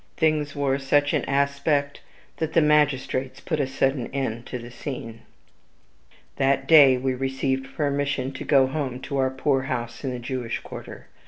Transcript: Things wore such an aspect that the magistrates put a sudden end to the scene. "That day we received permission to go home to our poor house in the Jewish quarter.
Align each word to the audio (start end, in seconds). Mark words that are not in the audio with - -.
Things 0.17 0.55
wore 0.55 0.79
such 0.79 1.13
an 1.13 1.23
aspect 1.25 2.01
that 2.37 2.53
the 2.53 2.61
magistrates 2.63 3.39
put 3.39 3.59
a 3.59 3.67
sudden 3.67 4.07
end 4.07 4.47
to 4.47 4.57
the 4.57 4.71
scene. 4.71 5.19
"That 6.37 6.67
day 6.67 6.97
we 6.97 7.13
received 7.13 7.75
permission 7.75 8.31
to 8.31 8.43
go 8.43 8.65
home 8.65 8.99
to 9.01 9.17
our 9.17 9.29
poor 9.29 9.61
house 9.69 10.03
in 10.03 10.09
the 10.09 10.17
Jewish 10.17 10.57
quarter. 10.57 11.05